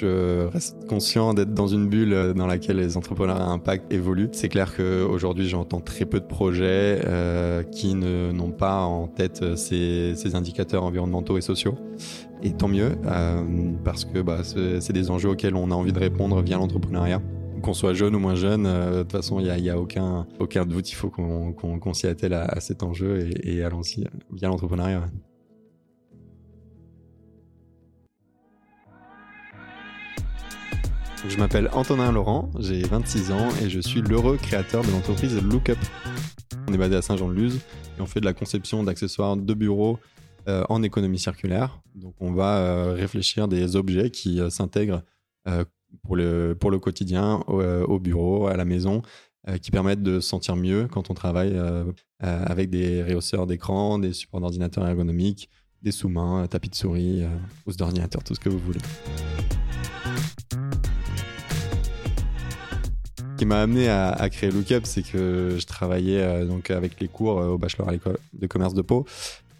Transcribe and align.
Je 0.00 0.46
reste 0.46 0.86
conscient 0.86 1.34
d'être 1.34 1.54
dans 1.54 1.66
une 1.66 1.88
bulle 1.88 2.34
dans 2.36 2.46
laquelle 2.46 2.76
les 2.76 2.96
entrepreneurs 2.96 3.40
à 3.40 3.46
impact 3.46 3.92
évoluent. 3.92 4.28
C'est 4.32 4.48
clair 4.48 4.76
qu'aujourd'hui, 4.76 5.48
j'entends 5.48 5.80
très 5.80 6.04
peu 6.04 6.20
de 6.20 6.26
projets 6.26 7.00
euh, 7.04 7.62
qui 7.64 7.94
n'ont 7.94 8.52
pas 8.52 8.82
en 8.82 9.08
tête 9.08 9.56
ces, 9.56 10.34
indicateurs 10.34 10.84
environnementaux 10.84 11.36
et 11.36 11.40
sociaux. 11.40 11.74
Et 12.42 12.52
tant 12.52 12.68
mieux, 12.68 12.92
euh, 13.06 13.42
parce 13.84 14.04
que 14.04 14.20
bah, 14.20 14.42
c'est 14.44 14.92
des 14.92 15.10
enjeux 15.10 15.30
auxquels 15.30 15.56
on 15.56 15.70
a 15.72 15.74
envie 15.74 15.92
de 15.92 15.98
répondre 15.98 16.40
via 16.42 16.56
l'entrepreneuriat 16.56 17.20
qu'on 17.60 17.74
soit 17.74 17.92
jeune 17.92 18.14
ou 18.14 18.20
moins 18.20 18.36
jeune, 18.36 18.66
euh, 18.66 18.98
de 18.98 19.02
toute 19.02 19.10
façon, 19.10 19.40
il 19.40 19.52
n'y 19.60 19.68
a, 19.68 19.76
aucun 19.76 20.26
doute. 20.64 20.92
Il 20.92 20.94
faut 20.94 21.10
qu'on 21.10 21.92
s'y 21.92 22.06
attelle 22.06 22.34
à, 22.34 22.60
cet 22.60 22.84
enjeu 22.84 23.28
et, 23.42 23.56
et 23.56 23.64
allons-y 23.64 24.04
via 24.32 24.46
l'entrepreneuriat. 24.46 25.04
Je 31.26 31.36
m'appelle 31.38 31.70
Antonin 31.72 32.12
Laurent, 32.12 32.50
j'ai 32.58 32.82
26 32.82 33.32
ans 33.32 33.48
et 33.62 33.70
je 33.70 33.80
suis 33.80 34.02
l'heureux 34.02 34.36
créateur 34.36 34.84
de 34.84 34.90
l'entreprise 34.90 35.34
Lookup. 35.42 35.78
On 36.68 36.74
est 36.74 36.78
basé 36.78 36.96
à 36.96 37.02
Saint-Jean-de-Luz 37.02 37.56
et 37.56 38.00
on 38.00 38.06
fait 38.06 38.20
de 38.20 38.26
la 38.26 38.34
conception 38.34 38.82
d'accessoires 38.84 39.36
de 39.36 39.54
bureaux 39.54 39.98
euh, 40.48 40.64
en 40.68 40.82
économie 40.82 41.18
circulaire. 41.18 41.80
Donc 41.94 42.14
on 42.20 42.32
va 42.32 42.58
euh, 42.58 42.92
réfléchir 42.92 43.48
des 43.48 43.74
objets 43.76 44.10
qui 44.10 44.40
s'intègrent 44.50 45.02
pour 46.02 46.16
le, 46.16 46.56
pour 46.58 46.70
le 46.70 46.78
quotidien, 46.78 47.42
euh, 47.48 47.84
au, 47.86 47.98
bureau, 47.98 48.46
à 48.46 48.56
la 48.56 48.64
maison, 48.64 49.02
euh, 49.48 49.58
qui 49.58 49.70
permettent 49.70 50.02
de 50.02 50.20
se 50.20 50.28
sentir 50.28 50.56
mieux 50.56 50.88
quand 50.90 51.10
on 51.10 51.14
travaille 51.14 51.52
euh, 51.54 51.84
avec 52.20 52.70
des 52.70 53.02
rehausseurs 53.02 53.46
d'écran, 53.46 53.98
des 53.98 54.12
supports 54.12 54.40
d'ordinateur 54.40 54.86
ergonomiques, 54.86 55.48
des 55.82 55.92
sous-mains, 55.92 56.46
tapis 56.48 56.70
de 56.70 56.74
souris, 56.74 57.22
housse 57.66 57.76
d'ordinateur, 57.76 58.24
tout 58.24 58.34
ce 58.34 58.40
que 58.40 58.48
vous 58.48 58.58
voulez. 58.58 58.80
Qui 63.38 63.46
m'a 63.46 63.62
amené 63.62 63.88
à, 63.88 64.28
créer 64.30 64.50
Lookup, 64.50 64.80
c'est 64.84 65.02
que 65.02 65.56
je 65.58 65.66
travaillais 65.66 66.44
donc 66.44 66.70
avec 66.70 67.00
les 67.00 67.08
cours 67.08 67.36
au 67.36 67.56
bachelor 67.56 67.88
à 67.88 67.92
l'école 67.92 68.18
de 68.34 68.46
commerce 68.46 68.74
de 68.74 68.82
Pau 68.82 69.06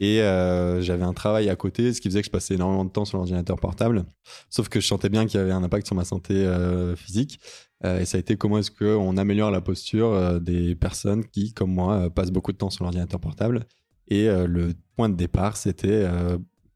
et 0.01 0.23
euh, 0.23 0.81
j'avais 0.81 1.05
un 1.05 1.13
travail 1.13 1.49
à 1.49 1.57
côté, 1.57 1.93
ce 1.93 2.01
qui 2.01 2.09
faisait 2.09 2.21
que 2.21 2.27
je 2.27 2.31
passais 2.31 2.55
énormément 2.55 2.85
de 2.85 2.91
temps 2.91 3.05
sur 3.05 3.19
l'ordinateur 3.19 3.59
portable. 3.59 4.05
Sauf 4.49 4.69
que 4.69 4.81
je 4.81 4.87
sentais 4.87 5.09
bien 5.09 5.27
qu'il 5.27 5.41
y 5.41 5.43
avait 5.43 5.53
un 5.53 5.63
impact 5.63 5.87
sur 5.87 5.97
ma 5.97 6.05
santé 6.05 6.35
euh, 6.35 6.95
physique. 6.95 7.41
Euh, 7.85 8.01
et 8.01 8.05
ça 8.05 8.17
a 8.17 8.21
été 8.21 8.37
comment 8.37 8.59
est-ce 8.59 8.71
qu'on 8.71 9.17
améliore 9.17 9.51
la 9.51 9.61
posture 9.61 10.41
des 10.41 10.75
personnes 10.75 11.25
qui, 11.25 11.53
comme 11.53 11.73
moi, 11.73 12.11
passent 12.11 12.31
beaucoup 12.31 12.53
de 12.53 12.59
temps 12.59 12.71
sur 12.71 12.85
l'ordinateur 12.85 13.21
portable. 13.21 13.67
Et 14.09 14.27
le 14.27 14.73
point 14.97 15.11
de 15.11 15.17
départ, 15.17 15.59
c'était 15.59 16.09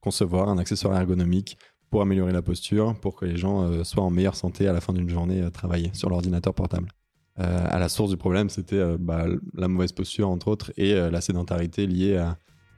concevoir 0.00 0.50
un 0.50 0.58
accessoire 0.58 0.94
ergonomique 1.00 1.56
pour 1.92 2.02
améliorer 2.02 2.32
la 2.32 2.42
posture, 2.42 2.96
pour 3.00 3.14
que 3.14 3.24
les 3.24 3.36
gens 3.36 3.84
soient 3.84 4.02
en 4.02 4.10
meilleure 4.10 4.34
santé 4.34 4.66
à 4.66 4.72
la 4.72 4.80
fin 4.80 4.92
d'une 4.92 5.08
journée 5.08 5.48
travailler 5.52 5.90
sur 5.92 6.08
l'ordinateur 6.10 6.54
portable. 6.54 6.88
à 7.36 7.78
la 7.78 7.88
source 7.88 8.10
du 8.10 8.16
problème, 8.16 8.48
c'était 8.48 8.96
bah, 8.98 9.26
la 9.54 9.68
mauvaise 9.68 9.92
posture, 9.92 10.28
entre 10.28 10.48
autres, 10.48 10.72
et 10.76 10.94
la 10.94 11.20
sédentarité 11.20 11.86
liée 11.86 12.16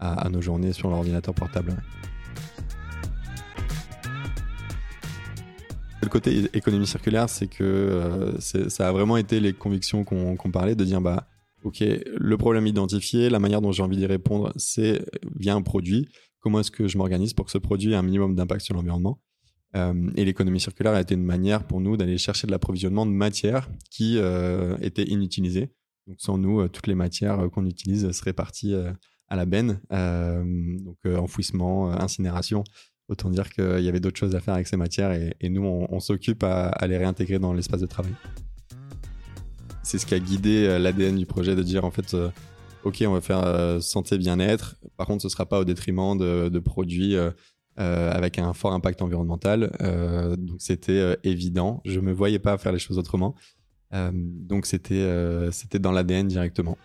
à 0.01 0.29
nos 0.29 0.43
journées 0.43 0.73
sur 0.73 0.91
l'ordinateur 0.91 1.33
portable. 1.33 1.77
Le 6.05 6.11
côté 6.11 6.51
économie 6.53 6.87
circulaire, 6.87 7.31
c'est 7.31 7.47
que 7.47 7.65
euh, 7.65 8.39
ça 8.39 8.89
a 8.89 8.93
vraiment 8.93 9.17
été 9.17 9.41
les 9.41 9.55
convictions 9.55 10.05
qu'on 10.05 10.51
parlait, 10.53 10.75
de 10.75 10.85
dire 10.85 11.01
bah 11.01 11.27
ok, 11.63 11.83
le 11.83 12.37
problème 12.37 12.67
identifié, 12.67 13.31
la 13.31 13.39
manière 13.39 13.63
dont 13.63 13.73
j'ai 13.73 13.83
envie 13.83 13.97
d'y 13.97 14.05
répondre, 14.05 14.53
c'est 14.57 15.03
via 15.35 15.55
un 15.55 15.63
produit. 15.63 16.07
Comment 16.45 16.61
est-ce 16.61 16.71
que 16.71 16.87
je 16.87 16.97
m'organise 16.97 17.35
pour 17.35 17.47
que 17.47 17.51
ce 17.51 17.59
produit 17.59 17.93
ait 17.93 17.97
un 17.97 18.03
minimum 18.03 18.37
d'impact 18.37 18.61
sur 18.61 18.75
l'environnement 18.75 19.21
euh, 19.75 20.11
Et 20.15 20.25
l'économie 20.25 20.61
circulaire 20.61 20.93
a 20.93 21.01
été 21.01 21.15
une 21.15 21.25
manière 21.25 21.67
pour 21.67 21.81
nous 21.81 21.97
d'aller 21.97 22.19
chercher 22.19 22.47
de 22.47 22.53
l'approvisionnement 22.53 23.05
de 23.05 23.11
matières 23.11 23.69
qui 23.91 24.19
euh, 24.19 24.77
étaient 24.81 25.09
inutilisées. 25.09 25.73
Donc 26.07 26.21
sans 26.21 26.39
nous, 26.39 26.69
toutes 26.69 26.87
les 26.87 26.95
matières 26.95 27.49
qu'on 27.51 27.67
utilise 27.67 28.13
seraient 28.13 28.35
parties 28.35 28.75
à 29.29 29.37
la 29.37 29.47
benne, 29.47 29.81
euh, 29.93 30.43
donc 30.79 30.97
euh, 31.07 31.17
enfouissement, 31.17 31.91
euh, 31.91 31.97
incinération. 31.97 32.65
Autant 33.09 33.31
dire 33.31 33.51
qu'il 33.51 33.81
y 33.81 33.89
avait 33.89 34.01
d'autres 34.01 34.19
choses 34.19 34.35
à 34.35 34.41
faire 34.41 34.55
avec 34.55 34.67
ces 34.67 34.79
matières 34.79 35.13
et, 35.13 35.49
nous, 35.51 35.63
on, 35.63 36.01
s'occupe 36.01 36.43
à, 36.43 36.87
les 36.87 36.97
réintégrer 36.97 37.39
dans 37.39 37.53
l'espace 37.53 37.83
de 37.83 37.87
travail. 37.87 38.15
C'est 39.83 39.99
ce 39.99 40.07
qui 40.07 40.15
a 40.15 40.19
guidé 40.19 40.79
l'ADN 40.79 41.19
du 41.19 41.27
projet 41.27 41.55
de 41.55 41.63
dire 41.63 41.85
en 41.85 41.91
fait, 41.91 42.17
ok, 42.85 43.05
on 43.07 43.13
va 43.13 43.21
faire 43.21 43.83
santé 43.83 44.19
bien-être. 44.19 44.77
Par 44.97 45.07
contre, 45.07 45.23
ce 45.23 45.29
sera 45.29 45.47
pas 45.47 45.61
au 45.61 45.65
détriment 45.65 46.17
de, 46.17 46.59
produits 46.59 47.17
avec 47.77 48.39
un 48.39 48.53
fort 48.53 48.73
impact 48.73 49.03
environnemental. 49.03 49.71
donc 50.39 50.57
c'était 50.59 51.17
évident. 51.25 51.81
Je 51.85 52.01
me 52.01 52.13
voyais 52.13 52.39
pas 52.39 52.57
faire 52.59 52.73
les 52.73 52.79
choses 52.79 52.99
autrement. 52.99 53.35
donc 53.93 54.67
c'était 54.67 55.09
c'était 55.51 55.79
dans 55.79 55.93
l'ADN 55.93 56.29
directement. 56.29 56.79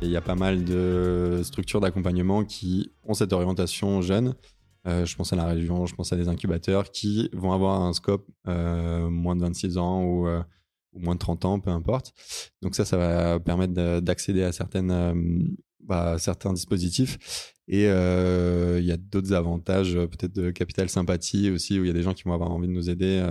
Il 0.00 0.10
y 0.10 0.16
a 0.16 0.20
pas 0.20 0.36
mal 0.36 0.64
de 0.64 1.40
structures 1.42 1.80
d'accompagnement 1.80 2.44
qui 2.44 2.92
ont 3.04 3.14
cette 3.14 3.32
orientation 3.32 4.00
jeune. 4.00 4.34
Euh, 4.86 5.04
je 5.04 5.16
pense 5.16 5.32
à 5.32 5.36
la 5.36 5.44
région, 5.44 5.86
je 5.86 5.94
pense 5.94 6.12
à 6.12 6.16
des 6.16 6.28
incubateurs 6.28 6.90
qui 6.90 7.28
vont 7.32 7.52
avoir 7.52 7.82
un 7.82 7.92
scope 7.92 8.26
euh, 8.46 9.10
moins 9.10 9.34
de 9.34 9.40
26 9.40 9.76
ans 9.76 10.26
euh, 10.26 10.40
moins 10.98 11.14
de 11.14 11.20
30 11.20 11.44
ans, 11.44 11.60
peu 11.60 11.70
importe. 11.70 12.12
Donc 12.62 12.74
ça, 12.74 12.84
ça 12.84 12.96
va 12.96 13.40
permettre 13.40 14.00
d'accéder 14.00 14.42
à 14.42 14.52
certaines, 14.52 15.56
bah, 15.80 16.18
certains 16.18 16.52
dispositifs. 16.52 17.52
Et 17.68 17.84
il 17.84 18.84
y 18.84 18.92
a 18.92 18.96
d'autres 18.96 19.32
avantages, 19.32 19.94
peut-être 19.94 20.34
de 20.34 20.50
capital 20.50 20.88
sympathie 20.88 21.50
aussi, 21.50 21.78
où 21.78 21.84
il 21.84 21.88
y 21.88 21.90
a 21.90 21.94
des 21.94 22.02
gens 22.02 22.14
qui 22.14 22.24
vont 22.24 22.32
avoir 22.32 22.50
envie 22.50 22.68
de 22.68 22.72
nous 22.72 22.90
aider 22.90 23.26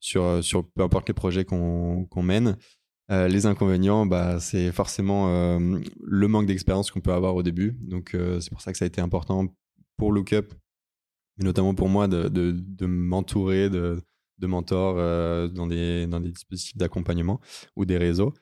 sur, 0.00 0.42
sur 0.42 0.68
peu 0.70 0.82
importe 0.82 1.08
les 1.08 1.14
projets 1.14 1.44
qu'on 1.44 2.22
mène. 2.22 2.56
Euh, 3.10 3.28
les 3.28 3.44
inconvénients, 3.46 4.06
bah, 4.06 4.40
c'est 4.40 4.72
forcément 4.72 5.28
euh, 5.28 5.78
le 6.02 6.28
manque 6.28 6.46
d'expérience 6.46 6.90
qu'on 6.90 7.00
peut 7.00 7.12
avoir 7.12 7.34
au 7.34 7.42
début. 7.42 7.76
Donc, 7.82 8.14
euh, 8.14 8.40
c'est 8.40 8.50
pour 8.50 8.62
ça 8.62 8.72
que 8.72 8.78
ça 8.78 8.86
a 8.86 8.88
été 8.88 9.00
important 9.00 9.46
pour 9.98 10.10
Lookup, 10.10 10.54
mais 11.36 11.44
notamment 11.44 11.74
pour 11.74 11.88
moi, 11.88 12.08
de, 12.08 12.28
de, 12.28 12.86
m'entourer 12.86 13.68
de, 13.68 14.00
de, 14.38 14.46
mentors 14.46 14.96
dans, 15.50 15.66
des, 15.66 16.06
dans 16.06 16.20
des 16.20 16.30
dispositifs 16.30 16.76
d'accompagnement 16.76 17.40
ou 17.76 17.84
des 17.84 17.98
réseaux. 17.98 18.34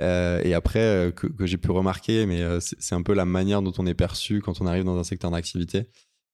et 0.00 0.54
après, 0.54 1.12
que, 1.16 1.26
que 1.26 1.46
j'ai 1.46 1.58
pu 1.58 1.70
remarquer, 1.70 2.26
mais 2.26 2.42
c'est 2.60 2.94
un 2.94 3.02
peu 3.02 3.14
la 3.14 3.24
manière 3.24 3.62
dont 3.62 3.72
on 3.78 3.86
est 3.86 3.94
perçu 3.94 4.40
quand 4.40 4.60
on 4.60 4.66
arrive 4.66 4.84
dans 4.84 4.98
un 4.98 5.04
secteur 5.04 5.30
d'activité. 5.30 5.88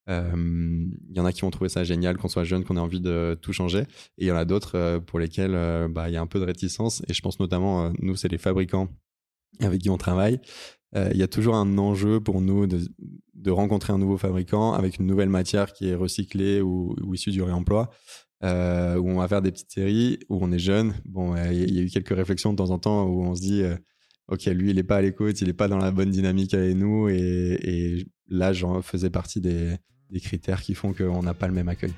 Il 0.07 1.15
y 1.15 1.19
en 1.19 1.25
a 1.25 1.31
qui 1.31 1.41
vont 1.41 1.51
trouver 1.51 1.69
ça 1.69 1.83
génial 1.83 2.17
qu'on 2.17 2.27
soit 2.27 2.43
jeune, 2.43 2.63
qu'on 2.63 2.77
ait 2.77 2.81
envie 2.81 3.01
de 3.01 3.37
tout 3.41 3.53
changer. 3.53 3.81
Et 4.17 4.25
il 4.25 4.27
y 4.27 4.31
en 4.31 4.35
a 4.35 4.45
d'autres 4.45 4.99
pour 5.05 5.19
lesquels 5.19 5.53
bah, 5.89 6.09
il 6.09 6.13
y 6.13 6.17
a 6.17 6.21
un 6.21 6.27
peu 6.27 6.39
de 6.39 6.45
réticence. 6.45 7.01
Et 7.07 7.13
je 7.13 7.21
pense 7.21 7.39
notamment, 7.39 7.91
nous, 7.99 8.15
c'est 8.15 8.27
les 8.29 8.37
fabricants 8.37 8.89
avec 9.59 9.81
qui 9.81 9.89
on 9.89 9.97
travaille. 9.97 10.39
Il 10.95 11.17
y 11.17 11.23
a 11.23 11.27
toujours 11.27 11.55
un 11.55 11.77
enjeu 11.77 12.19
pour 12.19 12.41
nous 12.41 12.67
de, 12.67 12.79
de, 13.35 13.51
rencontrer 13.51 13.93
un 13.93 13.97
nouveau 13.97 14.17
fabricant 14.17 14.73
avec 14.73 14.99
une 14.99 15.05
nouvelle 15.05 15.29
matière 15.29 15.71
qui 15.71 15.87
est 15.87 15.95
recyclée 15.95 16.61
ou, 16.61 16.95
ou 17.01 17.13
issue 17.13 17.31
du 17.31 17.41
réemploi. 17.41 17.89
Euh, 18.43 18.95
où 18.97 19.09
on 19.09 19.17
va 19.17 19.27
faire 19.27 19.43
des 19.43 19.51
petites 19.51 19.71
séries, 19.71 20.19
où 20.29 20.39
on 20.41 20.51
est 20.51 20.59
jeune. 20.59 20.95
Bon, 21.05 21.35
il 21.35 21.75
y, 21.75 21.79
a 21.79 21.83
eu 21.83 21.89
quelques 21.89 22.15
réflexions 22.15 22.51
de 22.51 22.57
temps 22.57 22.71
en 22.71 22.79
temps 22.79 23.05
où 23.05 23.23
on 23.23 23.35
se 23.35 23.41
dit, 23.41 23.63
ok, 24.29 24.45
lui, 24.45 24.71
il 24.71 24.77
n'est 24.77 24.83
pas 24.83 24.97
à 24.97 25.01
l'écoute, 25.01 25.39
il 25.41 25.47
n'est 25.47 25.53
pas 25.53 25.67
dans 25.67 25.77
la 25.77 25.91
bonne 25.91 26.09
dynamique 26.09 26.55
avec 26.55 26.75
nous, 26.75 27.07
et, 27.07 27.59
et 27.61 28.07
là, 28.31 28.53
j'en 28.53 28.81
faisais 28.81 29.09
partie 29.09 29.41
des, 29.41 29.77
critères 30.21 30.61
qui 30.61 30.73
font 30.73 30.93
qu'on 30.93 31.21
n'a 31.21 31.33
pas 31.33 31.47
le 31.47 31.53
même 31.53 31.69
accueil. 31.69 31.93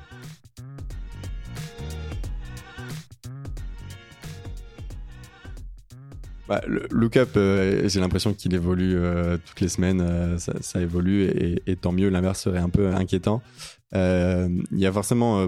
Bah, 6.49 6.61
le 6.67 6.85
lookup, 6.91 7.37
euh, 7.37 7.87
j'ai 7.87 8.01
l'impression 8.01 8.33
qu'il 8.33 8.53
évolue 8.53 8.97
euh, 8.97 9.37
toutes 9.45 9.61
les 9.61 9.69
semaines, 9.69 10.01
euh, 10.01 10.37
ça, 10.37 10.81
évolue 10.81 11.23
et, 11.65 11.75
tant 11.77 11.93
mieux, 11.93 12.09
l'inverse 12.09 12.41
serait 12.41 12.59
un 12.59 12.69
peu 12.69 12.93
inquiétant. 12.93 13.41
Il 13.93 14.63
y 14.71 14.85
a 14.85 14.91
forcément 14.91 15.47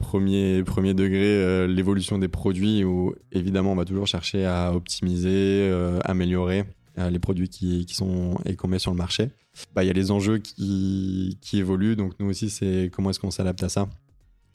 premier, 0.00 0.62
premier 0.64 0.94
degré 0.94 1.68
l'évolution 1.68 2.18
des 2.18 2.28
produits 2.28 2.82
où 2.82 3.14
évidemment 3.30 3.72
on 3.72 3.76
va 3.76 3.84
toujours 3.84 4.06
chercher 4.06 4.44
à 4.46 4.74
optimiser, 4.74 5.70
améliorer 6.04 6.64
les 6.96 7.18
produits 7.18 7.48
qui, 7.48 7.86
sont 7.94 8.34
et 8.44 8.56
qu'on 8.56 8.68
met 8.68 8.78
sur 8.78 8.90
le 8.90 8.96
marché. 8.96 9.30
Bah, 9.74 9.84
il 9.84 9.86
y 9.86 9.90
a 9.90 9.92
les 9.92 10.10
enjeux 10.10 10.38
qui, 10.38 11.38
évoluent. 11.52 11.96
Donc 11.96 12.14
nous 12.18 12.28
aussi, 12.28 12.50
c'est 12.50 12.90
comment 12.92 13.10
est-ce 13.10 13.20
qu'on 13.20 13.30
s'adapte 13.30 13.62
à 13.62 13.68
ça. 13.68 13.88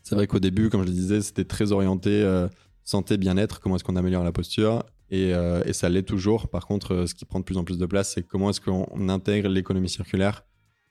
C'est 0.03 0.15
vrai 0.15 0.27
qu'au 0.27 0.39
début, 0.39 0.69
comme 0.69 0.81
je 0.81 0.87
le 0.87 0.93
disais, 0.93 1.21
c'était 1.21 1.45
très 1.45 1.71
orienté 1.71 2.09
euh, 2.11 2.47
santé, 2.83 3.17
bien-être, 3.17 3.59
comment 3.59 3.75
est-ce 3.75 3.83
qu'on 3.83 3.95
améliore 3.95 4.23
la 4.23 4.31
posture. 4.31 4.83
Et, 5.09 5.33
euh, 5.33 5.71
ça 5.73 5.89
l'est 5.89 6.03
toujours. 6.03 6.47
Par 6.47 6.67
contre, 6.67 6.93
euh, 6.93 7.07
ce 7.07 7.15
qui 7.15 7.25
prend 7.25 7.39
de 7.39 7.43
plus 7.43 7.57
en 7.57 7.63
plus 7.63 7.77
de 7.77 7.85
place, 7.85 8.13
c'est 8.13 8.21
comment 8.21 8.51
est-ce 8.51 8.61
qu'on 8.61 9.09
intègre 9.09 9.49
l'économie 9.49 9.89
circulaire 9.89 10.45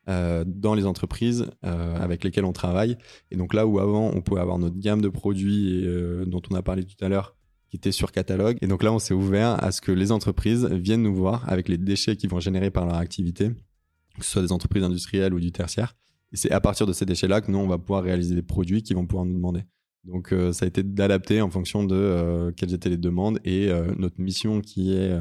dans 0.06 0.74
les 0.74 0.86
entreprises 0.86 1.46
avec 1.62 2.24
lesquelles 2.24 2.44
on 2.44 2.52
travaille. 2.52 2.96
Et 3.30 3.36
donc 3.36 3.54
là 3.54 3.66
où 3.66 3.78
avant, 3.78 4.10
on 4.14 4.20
pouvait 4.20 4.40
avoir 4.40 4.58
notre 4.58 4.78
gamme 4.78 5.00
de 5.00 5.08
produits 5.08 5.86
dont 6.26 6.42
on 6.50 6.54
a 6.54 6.62
parlé 6.62 6.84
tout 6.84 7.02
à 7.02 7.08
l'heure, 7.08 7.36
qui 7.70 7.76
était 7.76 7.92
sur 7.92 8.12
catalogue. 8.12 8.58
Et 8.60 8.66
donc 8.66 8.82
là, 8.82 8.92
on 8.92 8.98
s'est 8.98 9.14
ouvert 9.14 9.62
à 9.64 9.72
ce 9.72 9.80
que 9.80 9.92
les 9.92 10.12
entreprises 10.12 10.66
viennent 10.66 11.02
nous 11.02 11.14
voir 11.14 11.48
avec 11.48 11.68
les 11.68 11.78
déchets 11.78 12.16
qu'ils 12.16 12.30
vont 12.30 12.40
générer 12.40 12.70
par 12.70 12.84
leur 12.84 12.96
activité 12.96 13.50
que 14.18 14.24
ce 14.24 14.30
soit 14.30 14.42
des 14.42 14.52
entreprises 14.52 14.82
industrielles 14.82 15.34
ou 15.34 15.40
du 15.40 15.52
tertiaire, 15.52 15.96
Et 16.32 16.36
c'est 16.36 16.50
à 16.50 16.60
partir 16.60 16.86
de 16.86 16.92
ces 16.92 17.04
déchets-là 17.04 17.40
que 17.40 17.50
nous, 17.50 17.58
on 17.58 17.66
va 17.66 17.78
pouvoir 17.78 18.02
réaliser 18.02 18.34
des 18.34 18.42
produits 18.42 18.82
qui 18.82 18.94
vont 18.94 19.06
pouvoir 19.06 19.24
nous 19.24 19.34
demander. 19.34 19.62
Donc, 20.04 20.32
euh, 20.32 20.52
ça 20.52 20.64
a 20.64 20.68
été 20.68 20.82
d'adapter 20.82 21.40
en 21.40 21.50
fonction 21.50 21.84
de 21.84 21.94
euh, 21.94 22.52
quelles 22.52 22.74
étaient 22.74 22.90
les 22.90 22.98
demandes 22.98 23.40
et 23.44 23.68
euh, 23.70 23.92
notre 23.96 24.20
mission 24.20 24.60
qui 24.60 24.94
est 24.94 25.18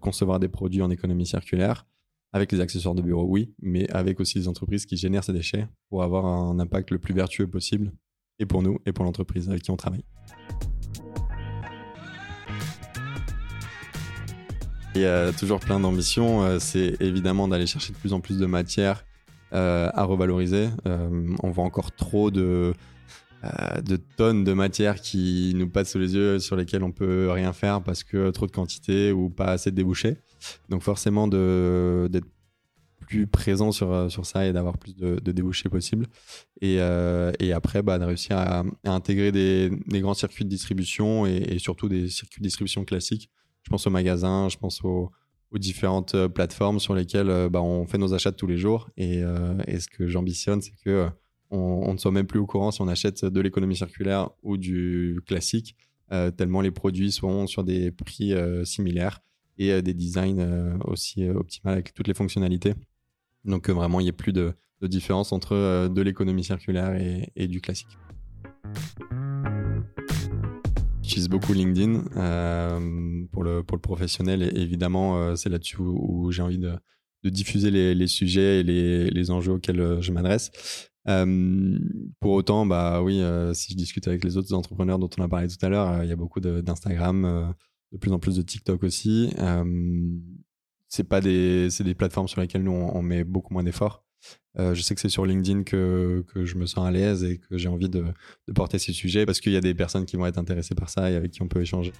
concevoir 0.00 0.40
des 0.40 0.48
produits 0.48 0.80
en 0.80 0.90
économie 0.90 1.26
circulaire 1.26 1.86
avec 2.36 2.52
les 2.52 2.60
accessoires 2.60 2.94
de 2.94 3.00
bureau, 3.00 3.24
oui, 3.24 3.54
mais 3.62 3.90
avec 3.90 4.20
aussi 4.20 4.38
les 4.38 4.46
entreprises 4.46 4.84
qui 4.84 4.98
génèrent 4.98 5.24
ces 5.24 5.32
déchets 5.32 5.66
pour 5.88 6.02
avoir 6.02 6.26
un 6.26 6.58
impact 6.60 6.90
le 6.90 6.98
plus 6.98 7.14
vertueux 7.14 7.46
possible 7.46 7.92
et 8.38 8.44
pour 8.44 8.62
nous 8.62 8.78
et 8.84 8.92
pour 8.92 9.06
l'entreprise 9.06 9.48
avec 9.48 9.62
qui 9.62 9.70
on 9.70 9.76
travaille. 9.78 10.04
Il 14.94 15.00
y 15.00 15.06
a 15.06 15.32
toujours 15.32 15.60
plein 15.60 15.80
d'ambitions. 15.80 16.58
C'est 16.60 16.96
évidemment 17.00 17.48
d'aller 17.48 17.66
chercher 17.66 17.94
de 17.94 17.98
plus 17.98 18.12
en 18.12 18.20
plus 18.20 18.38
de 18.38 18.46
matières 18.46 19.06
à 19.50 20.04
revaloriser. 20.04 20.68
on 20.84 21.50
voit 21.50 21.64
encore 21.64 21.92
trop 21.92 22.30
de, 22.30 22.42
euh, 22.42 22.72
de 23.84 23.96
tonnes 23.96 24.44
de 24.44 24.52
matière 24.52 25.00
qui 25.00 25.52
nous 25.54 25.68
passent 25.68 25.92
sous 25.92 25.98
les 25.98 26.14
yeux, 26.14 26.38
sur 26.38 26.56
lesquelles 26.56 26.82
on 26.82 26.92
peut 26.92 27.30
rien 27.30 27.52
faire 27.52 27.82
parce 27.82 28.04
que 28.04 28.30
trop 28.30 28.46
de 28.46 28.52
quantité 28.52 29.12
ou 29.12 29.30
pas 29.30 29.46
assez 29.46 29.70
de 29.70 29.76
débouchés. 29.76 30.16
Donc 30.68 30.82
forcément 30.82 31.28
d'être 31.28 32.26
plus 33.06 33.26
présent 33.26 33.72
sur, 33.72 33.92
euh, 33.92 34.08
sur 34.08 34.26
ça 34.26 34.46
et 34.46 34.52
d'avoir 34.52 34.78
plus 34.78 34.94
de, 34.94 35.18
débouchés 35.20 35.68
possibles. 35.68 36.06
Et, 36.60 36.78
euh, 36.80 37.32
et 37.38 37.52
après, 37.52 37.82
bah, 37.82 37.98
de 37.98 38.04
réussir 38.04 38.36
à, 38.36 38.64
intégrer 38.84 39.32
des, 39.32 39.70
des, 39.86 40.00
grands 40.00 40.14
circuits 40.14 40.44
de 40.44 40.50
distribution 40.50 41.24
et, 41.26 41.58
surtout 41.58 41.88
des 41.88 42.08
circuits 42.08 42.40
de 42.40 42.46
distribution 42.46 42.84
classiques. 42.84 43.30
Je 43.62 43.70
pense 43.70 43.86
aux 43.86 43.90
magasins, 43.90 44.48
je 44.48 44.58
pense 44.58 44.84
aux, 44.84 45.10
aux 45.50 45.58
différentes 45.58 46.26
plateformes 46.28 46.80
sur 46.80 46.94
lesquelles 46.94 47.48
bah, 47.50 47.62
on 47.62 47.86
fait 47.86 47.98
nos 47.98 48.12
achats 48.12 48.32
tous 48.32 48.46
les 48.46 48.58
jours. 48.58 48.90
Et, 48.96 49.22
et 49.66 49.80
ce 49.80 49.88
que 49.88 50.08
j'ambitionne, 50.08 50.60
c'est 50.60 50.76
que 50.84 51.08
on, 51.50 51.92
ne 51.92 51.98
soit 51.98 52.12
même 52.12 52.26
plus 52.26 52.38
au 52.40 52.46
courant 52.46 52.70
si 52.70 52.80
on 52.82 52.88
achète 52.88 53.24
de 53.24 53.40
l'économie 53.40 53.76
circulaire 53.76 54.30
ou 54.42 54.56
du 54.56 55.20
classique, 55.26 55.76
euh, 56.12 56.30
tellement 56.30 56.60
les 56.60 56.70
produits 56.70 57.10
seront 57.10 57.46
sur 57.46 57.64
des 57.64 57.90
prix 57.90 58.32
euh, 58.32 58.64
similaires 58.64 59.20
et 59.58 59.72
euh, 59.72 59.82
des 59.82 59.92
designs 59.92 60.78
aussi 60.84 61.28
optimales 61.28 61.74
avec 61.74 61.94
toutes 61.94 62.06
les 62.06 62.14
fonctionnalités. 62.14 62.74
Donc 63.44 63.68
vraiment, 63.70 64.00
il 64.00 64.04
n'y 64.04 64.10
a 64.10 64.14
plus 64.14 64.32
de, 64.32 64.54
différence 64.82 65.32
entre 65.32 65.88
de 65.88 66.02
l'économie 66.02 66.44
circulaire 66.44 66.94
et, 67.34 67.48
du 67.48 67.60
classique. 67.60 67.98
J'utilise 71.02 71.28
beaucoup 71.28 71.52
LinkedIn 71.54 72.02
pour, 73.32 73.42
le, 73.42 73.62
pour 73.62 73.76
le 73.76 73.80
professionnel 73.80 74.42
et 74.42 74.60
évidemment, 74.60 75.34
c'est 75.34 75.48
là-dessus 75.48 75.78
où, 75.78 76.30
j'ai 76.30 76.42
envie 76.42 76.58
de, 76.58 76.78
diffuser 77.24 77.72
les, 77.72 78.06
sujets 78.06 78.60
et 78.60 78.62
les, 78.62 79.10
les 79.10 79.30
enjeux 79.32 79.52
auxquels 79.52 79.98
je 80.00 80.12
m'adresse. 80.12 80.52
Euh, 81.08 81.78
pour 82.20 82.32
autant, 82.32 82.66
bah 82.66 83.02
oui, 83.02 83.20
euh, 83.20 83.54
si 83.54 83.72
je 83.72 83.76
discute 83.76 84.08
avec 84.08 84.24
les 84.24 84.36
autres 84.36 84.52
entrepreneurs 84.54 84.98
dont 84.98 85.10
on 85.18 85.22
a 85.22 85.28
parlé 85.28 85.48
tout 85.48 85.64
à 85.64 85.68
l'heure, 85.68 85.88
euh, 85.88 86.04
il 86.04 86.08
y 86.08 86.12
a 86.12 86.16
beaucoup 86.16 86.40
d'Instagram, 86.40 87.54
de, 87.92 87.98
plus 87.98 88.12
en 88.12 88.18
plus 88.18 88.36
de 88.36 88.42
TikTok 88.42 88.82
aussi. 88.82 89.32
c'est 90.88 91.04
pas 91.04 91.20
des, 91.20 91.68
des 91.80 91.94
plateformes 91.94 92.28
sur 92.28 92.40
lesquelles 92.40 92.64
nous 92.64 92.72
on, 92.72 93.02
met 93.02 93.24
beaucoup 93.24 93.52
moins 93.52 93.64
d'efforts. 93.64 94.04
je 94.56 94.80
sais 94.80 94.94
que 94.94 95.00
c'est 95.00 95.08
sur 95.08 95.26
LinkedIn 95.26 95.62
que, 95.62 96.24
que, 96.28 96.44
je 96.44 96.56
me 96.56 96.66
sens 96.66 96.86
à 96.86 96.90
l'aise 96.90 97.24
et 97.24 97.38
que 97.38 97.56
j'ai 97.56 97.68
envie 97.68 97.88
de, 97.88 98.04
porter 98.54 98.78
ces 98.78 98.92
sujets 98.92 99.26
parce 99.26 99.40
qu'il 99.40 99.52
y 99.52 99.56
a 99.56 99.60
des 99.60 99.74
personnes 99.74 100.06
qui 100.06 100.16
vont 100.16 100.26
être 100.26 100.38
intéressées 100.38 100.74
par 100.74 100.90
ça 100.90 101.10
et 101.10 101.16
avec 101.16 101.30
qui 101.30 101.42
on 101.42 101.48
peut 101.48 101.60
échanger. 101.60 101.92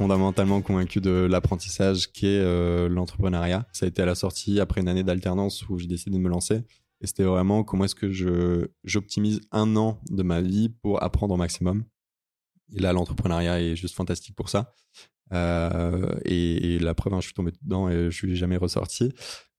Fondamentalement 0.00 0.62
convaincu 0.62 1.02
de 1.02 1.28
l'apprentissage 1.30 2.10
qu'est 2.10 2.26
euh, 2.26 2.88
l'entrepreneuriat. 2.88 3.66
Ça 3.70 3.84
a 3.84 3.88
été 3.90 4.00
à 4.00 4.06
la 4.06 4.14
sortie 4.14 4.58
après 4.58 4.80
une 4.80 4.88
année 4.88 5.02
d'alternance 5.02 5.68
où 5.68 5.78
j'ai 5.78 5.88
décidé 5.88 6.16
de 6.16 6.22
me 6.22 6.30
lancer. 6.30 6.62
Et 7.02 7.06
c'était 7.06 7.24
vraiment 7.24 7.64
comment 7.64 7.84
est-ce 7.84 7.94
que 7.94 8.10
je, 8.10 8.68
j'optimise 8.82 9.42
un 9.52 9.76
an 9.76 10.00
de 10.08 10.22
ma 10.22 10.40
vie 10.40 10.70
pour 10.70 11.02
apprendre 11.02 11.34
au 11.34 11.36
maximum. 11.36 11.84
Et 12.74 12.80
là, 12.80 12.94
l'entrepreneuriat 12.94 13.60
est 13.60 13.76
juste 13.76 13.94
fantastique 13.94 14.34
pour 14.34 14.48
ça. 14.48 14.72
Euh, 15.34 16.08
et, 16.24 16.78
la 16.78 16.94
preuve, 16.94 17.12
hein, 17.12 17.20
je 17.20 17.26
suis 17.26 17.34
tombé 17.34 17.52
dedans 17.62 17.90
et 17.90 18.10
je 18.10 18.16
suis 18.16 18.36
jamais 18.36 18.56
ressorti. 18.56 19.12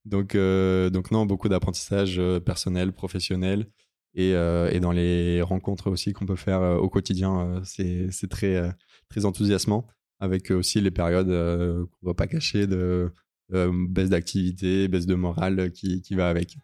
Donc, 0.05 0.33
euh, 0.33 0.89
donc 0.89 1.11
non, 1.11 1.27
beaucoup 1.27 1.49
d'apprentissage 1.49 2.19
personnel, 2.43 2.93
professionnel. 2.93 3.67
Et, 4.15 4.31
et, 4.31 4.79
dans 4.79 4.91
les 4.91 5.43
rencontres 5.43 5.91
aussi 5.91 6.13
qu'on 6.13 6.25
peut 6.25 6.35
faire 6.35 6.61
au 6.81 6.89
quotidien, 6.89 7.61
c'est, 7.63 8.09
c'est 8.09 8.27
très, 8.27 8.73
très 9.07 9.25
enthousiasmant 9.25 9.85
avec 10.21 10.51
aussi 10.51 10.79
les 10.79 10.91
périodes 10.91 11.29
euh, 11.29 11.83
qu'on 11.85 12.07
ne 12.07 12.09
va 12.11 12.13
pas 12.13 12.27
cacher 12.27 12.67
de 12.67 13.11
euh, 13.53 13.71
baisse 13.89 14.09
d'activité, 14.09 14.87
baisse 14.87 15.07
de 15.07 15.15
morale 15.15 15.71
qui, 15.71 16.01
qui 16.01 16.15
va 16.15 16.29
avec. 16.29 16.55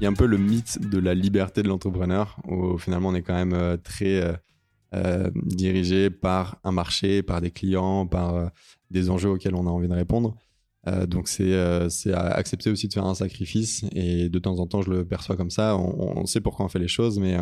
Il 0.00 0.02
y 0.02 0.06
a 0.06 0.10
un 0.10 0.14
peu 0.14 0.26
le 0.26 0.36
mythe 0.36 0.90
de 0.90 0.98
la 0.98 1.14
liberté 1.14 1.62
de 1.62 1.68
l'entrepreneur, 1.68 2.36
où 2.48 2.76
finalement 2.76 3.08
on 3.10 3.14
est 3.14 3.22
quand 3.22 3.34
même 3.34 3.54
euh, 3.54 3.76
très 3.78 4.38
dirigé 5.34 6.08
par 6.08 6.60
un 6.62 6.70
marché, 6.70 7.24
par 7.24 7.40
des 7.40 7.50
clients, 7.50 8.06
par 8.06 8.52
des 8.92 9.10
enjeux 9.10 9.30
auxquels 9.30 9.56
on 9.56 9.66
a 9.66 9.70
envie 9.70 9.88
de 9.88 9.92
répondre. 9.92 10.36
donc 11.08 11.26
c'est 11.26 11.52
accepter 12.14 12.70
aussi 12.70 12.86
de 12.86 12.92
faire 12.92 13.04
un 13.04 13.16
sacrifice 13.16 13.84
et 13.90 14.28
de 14.28 14.38
temps 14.38 14.60
en 14.60 14.68
temps 14.68 14.82
je 14.82 14.90
le 14.90 15.04
perçois 15.04 15.36
comme 15.36 15.50
ça. 15.50 15.76
On, 15.76 16.20
on 16.20 16.26
sait 16.26 16.40
pourquoi 16.40 16.64
on 16.64 16.68
fait 16.68 16.78
les 16.78 16.86
choses, 16.86 17.18
mais 17.18 17.36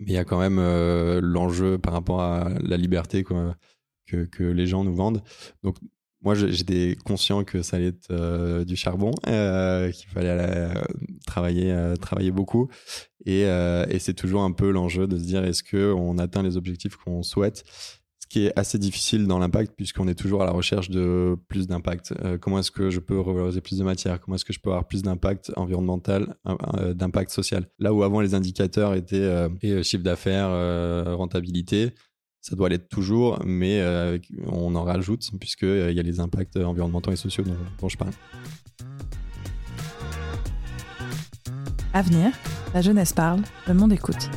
mais 0.00 0.12
il 0.12 0.14
y 0.14 0.18
a 0.18 0.24
quand 0.24 0.40
même 0.40 0.58
euh, 0.58 1.20
l'enjeu 1.22 1.78
par 1.78 1.92
rapport 1.92 2.22
à 2.22 2.48
la 2.62 2.76
liberté 2.76 3.22
que, 3.22 4.24
que, 4.24 4.42
les 4.42 4.66
gens 4.66 4.82
nous 4.82 4.94
vendent. 4.94 5.22
Donc, 5.62 5.76
moi, 6.22 6.34
j'étais 6.34 6.96
conscient 7.04 7.44
que 7.44 7.62
ça 7.62 7.76
allait 7.76 7.88
être 7.88 8.10
euh, 8.10 8.64
du 8.64 8.76
charbon, 8.76 9.12
euh, 9.26 9.90
qu'il 9.90 10.08
fallait 10.08 10.68
travailler, 11.26 11.94
travailler 12.00 12.30
beaucoup. 12.30 12.68
Et, 13.24 13.42
et 13.42 13.98
c'est 13.98 14.14
toujours 14.14 14.42
un 14.42 14.52
peu 14.52 14.70
l'enjeu 14.70 15.06
de 15.06 15.16
se 15.16 15.22
dire 15.22 15.44
est-ce 15.44 15.62
qu'on 15.62 16.18
atteint 16.18 16.42
les 16.42 16.56
objectifs 16.56 16.96
qu'on 16.96 17.22
souhaite? 17.22 17.64
Qui 18.30 18.46
est 18.46 18.52
assez 18.56 18.78
difficile 18.78 19.26
dans 19.26 19.40
l'impact 19.40 19.74
puisqu'on 19.76 20.06
est 20.06 20.14
toujours 20.14 20.42
à 20.42 20.46
la 20.46 20.52
recherche 20.52 20.88
de 20.88 21.36
plus 21.48 21.66
d'impact. 21.66 22.14
Euh, 22.22 22.38
comment 22.38 22.60
est-ce 22.60 22.70
que 22.70 22.88
je 22.88 23.00
peux 23.00 23.18
revaloriser 23.18 23.60
plus 23.60 23.76
de 23.76 23.84
matière? 23.84 24.20
Comment 24.20 24.36
est-ce 24.36 24.44
que 24.44 24.52
je 24.52 24.60
peux 24.60 24.70
avoir 24.70 24.86
plus 24.86 25.02
d'impact 25.02 25.52
environnemental, 25.56 26.36
euh, 26.46 26.94
d'impact 26.94 27.32
social? 27.32 27.66
Là 27.80 27.92
où 27.92 28.04
avant 28.04 28.20
les 28.20 28.34
indicateurs 28.34 28.94
étaient 28.94 29.16
euh, 29.16 29.82
chiffre 29.82 30.04
d'affaires, 30.04 30.50
rentabilité, 31.16 31.90
ça 32.40 32.54
doit 32.54 32.68
l'être 32.68 32.88
toujours, 32.88 33.42
mais 33.44 33.82
on 34.46 34.74
en 34.76 34.84
rajoute 34.84 35.28
puisqu'il 35.40 35.92
y 35.92 36.00
a 36.00 36.02
les 36.02 36.20
impacts 36.20 36.56
environnementaux 36.56 37.10
et 37.10 37.16
sociaux 37.16 37.44
dont, 37.44 37.56
dont 37.80 37.88
je 37.88 37.98
parle. 37.98 38.12
Avenir, 41.92 42.30
la 42.72 42.80
jeunesse 42.80 43.12
parle, 43.12 43.42
le 43.66 43.74
monde 43.74 43.92
écoute. 43.92 44.30